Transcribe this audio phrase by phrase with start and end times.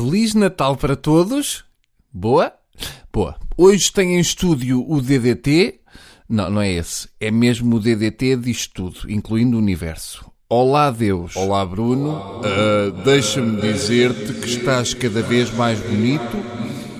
[0.00, 1.62] Feliz Natal para todos.
[2.10, 2.54] Boa?
[3.12, 3.36] Boa.
[3.54, 5.78] Hoje tem em estúdio o DDT.
[6.26, 7.06] Não, não é esse.
[7.20, 10.24] É mesmo o DDT disto tudo, incluindo o universo.
[10.48, 11.36] Olá, Deus.
[11.36, 12.18] Olá, Bruno.
[12.42, 16.34] Ah, Deixa-me dizer-te que estás cada vez mais bonito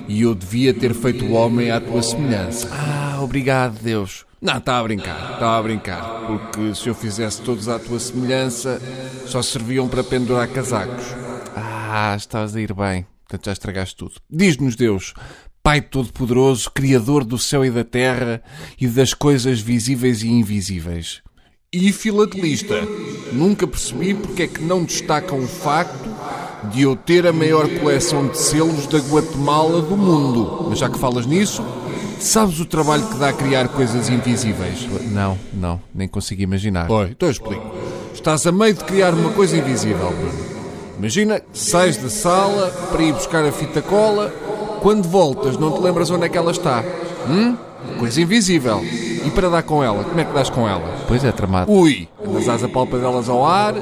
[0.07, 2.69] e eu devia ter feito o homem à tua semelhança.
[2.71, 4.27] Ah, obrigado, Deus.
[4.43, 6.03] Não, está a brincar, está a brincar.
[6.27, 8.79] Porque se eu fizesse todos à tua semelhança,
[9.25, 11.30] só serviam para pendurar casacos.
[11.93, 13.05] Ah, estás a ir bem.
[13.27, 14.13] Portanto, já estragaste tudo.
[14.31, 15.13] Diz-nos, Deus,
[15.61, 18.41] Pai Todo-Poderoso, Criador do céu e da terra
[18.81, 21.21] e das coisas visíveis e invisíveis.
[21.73, 22.81] E filatelista,
[23.33, 26.09] nunca percebi porque é que não destacam o facto
[26.73, 30.69] de eu ter a maior coleção de selos da Guatemala do mundo.
[30.71, 31.61] Mas já que falas nisso,
[32.21, 34.87] sabes o trabalho que dá a criar coisas invisíveis?
[35.11, 36.89] Não, não, nem consigo imaginar.
[36.89, 37.75] Oi, então eu explico.
[38.15, 40.60] Estás a meio de criar uma coisa invisível, Bruno.
[41.01, 44.31] Imagina sais da sala para ir buscar a fita cola,
[44.83, 46.85] quando voltas não te lembras onde é que ela está.
[47.27, 47.57] Hum?
[47.99, 48.83] Coisa invisível.
[48.85, 50.85] E para dar com ela, como é que dás com ela?
[51.09, 51.73] Pois é, tramado.
[51.73, 53.77] Ui, andas às apalpadelas ao ar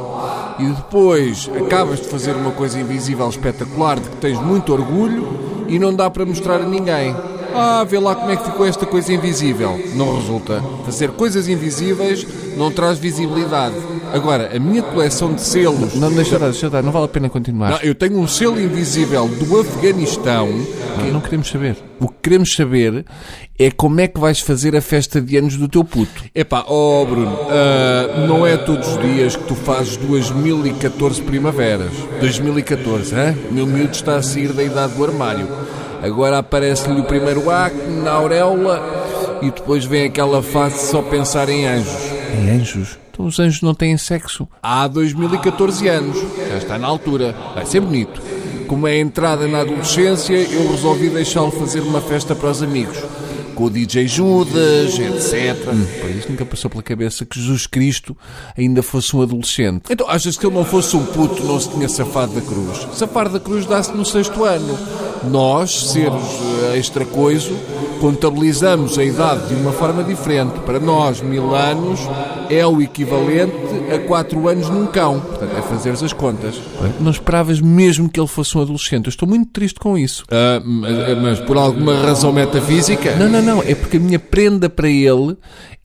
[0.60, 5.26] e depois acabas de fazer uma coisa invisível espetacular de que tens muito orgulho
[5.66, 7.16] e não dá para mostrar a ninguém.
[7.54, 9.78] Ah, vê lá como é que ficou esta coisa invisível.
[9.94, 10.62] Não resulta.
[10.84, 13.74] Fazer coisas invisíveis não traz visibilidade.
[14.12, 15.94] Agora, a minha coleção de selos.
[15.94, 16.82] Não, deixa eu dar, deixa eu dar.
[16.82, 17.70] Não vale a pena continuar.
[17.70, 20.48] Não, eu tenho um selo invisível do Afeganistão.
[20.98, 21.76] Não, não queremos saber.
[22.00, 23.04] O que queremos saber
[23.58, 26.24] é como é que vais fazer a festa de anos do teu puto.
[26.34, 31.92] Epá, oh Bruno, ah, não é todos os dias que tu fazes 2014 primaveras.
[32.20, 33.34] 2014, hã?
[33.50, 35.48] O meu miúdo está a sair da idade do armário.
[36.02, 41.48] Agora aparece-lhe o primeiro acne na auréola e depois vem aquela fase de só pensar
[41.48, 42.12] em anjos.
[42.36, 42.98] Em anjos?
[43.10, 44.46] Então os anjos não têm sexo.
[44.62, 46.16] Há 2014 anos.
[46.48, 47.34] Já está na altura.
[47.54, 48.22] Vai ser bonito.
[48.68, 52.98] Como é a entrada na adolescência, eu resolvi deixá-lo fazer uma festa para os amigos.
[53.54, 55.56] Com o DJ Judas, etc.
[56.00, 58.16] Pois isto nunca passou pela cabeça que Jesus Cristo
[58.56, 59.86] ainda fosse um adolescente.
[59.90, 62.86] Então, achas que ele não fosse um puto, não se tinha safado da cruz?
[62.92, 64.78] Safar da cruz dá-se no sexto ano.
[65.24, 66.22] Nós, seres
[66.72, 67.54] eh, extracoiso,
[68.00, 70.58] contabilizamos a idade de uma forma diferente.
[70.60, 72.00] Para nós, mil anos
[72.50, 73.52] é o equivalente
[73.94, 75.20] a quatro anos num cão.
[75.20, 76.54] Portanto, é fazeres as contas.
[77.00, 79.06] Não esperavas mesmo que ele fosse um adolescente.
[79.06, 80.24] Eu estou muito triste com isso.
[80.30, 83.16] Ah, mas, mas por alguma razão metafísica?
[83.16, 83.62] Não, não, não.
[83.62, 85.36] É porque a minha prenda para ele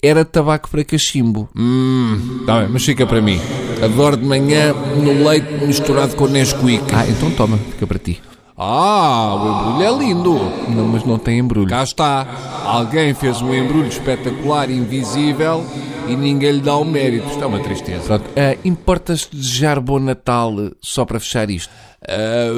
[0.01, 1.49] era tabaco para cachimbo.
[1.55, 3.39] Hum, tá bem, mas fica para mim.
[3.81, 6.83] Adoro de manhã no leite misturado com Nesquik.
[6.93, 7.57] Ah, então toma.
[7.57, 8.21] Fica para ti.
[8.55, 10.33] Ah, o embrulho é lindo.
[10.69, 11.69] Não, mas não tem embrulho.
[11.69, 12.27] Cá está.
[12.65, 15.65] Alguém fez um embrulho espetacular, invisível,
[16.07, 17.27] e ninguém lhe dá o mérito.
[17.29, 18.03] Isto é uma tristeza.
[18.05, 18.25] Pronto.
[18.35, 21.71] Ah, Importas desejar bom Natal só para fechar isto?
[22.07, 22.51] Ah,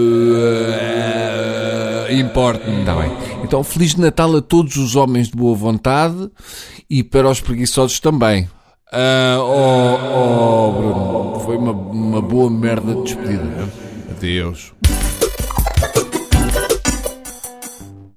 [2.12, 2.80] Importa-me.
[2.82, 3.12] Está bem.
[3.44, 6.30] Então, Feliz Natal a todos os homens de boa vontade
[6.90, 8.48] e para os preguiçosos também.
[8.92, 13.70] Ah, oh, oh, Bruno, foi uma, uma boa merda de despedida.
[14.12, 14.74] Adeus.